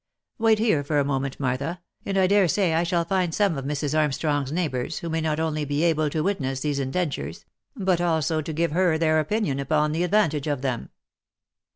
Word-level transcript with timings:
Wait 0.39 0.57
here 0.57 0.83
for 0.83 0.97
a 0.97 1.05
moment, 1.05 1.39
Martha, 1.39 1.79
and 2.07 2.17
I 2.17 2.25
dare 2.25 2.47
say 2.47 2.73
I 2.73 2.81
shall 2.81 3.05
find 3.05 3.35
some 3.35 3.55
of 3.55 3.65
Mrs. 3.65 3.95
Armstrong's 3.95 4.51
neighbours 4.51 4.97
who 4.97 5.11
may 5.11 5.21
not 5.21 5.39
only 5.39 5.63
be 5.63 5.83
able 5.83 6.09
to 6.09 6.23
witness 6.23 6.61
these 6.61 6.79
indentures, 6.79 7.45
but 7.75 8.01
also 8.01 8.41
to 8.41 8.51
give 8.51 8.71
her 8.71 8.97
their 8.97 9.19
opinion 9.19 9.59
upon 9.59 9.91
the 9.91 10.01
advantage 10.03 10.47
of 10.47 10.63
them." 10.63 10.89